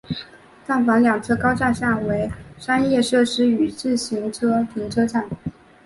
[0.67, 5.29] 站房两侧高架下为商业设施与自行车停车场。